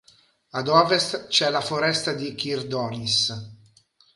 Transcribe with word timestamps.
Ad 0.57 0.67
ovest 0.67 1.27
c'è 1.27 1.51
la 1.51 1.61
foresta 1.61 2.13
di 2.13 2.33
Kirdonys. 2.33 3.31